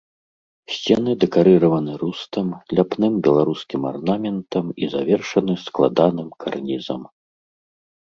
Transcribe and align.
Сцены 0.75 1.11
дэкарыраваны 1.23 1.93
рустам, 2.05 2.47
ляпным 2.81 3.13
беларускім 3.29 3.81
арнаментам 3.93 4.65
і 4.83 4.93
завершаны 4.97 5.53
складаным 5.69 6.29
карнізам. 6.45 7.01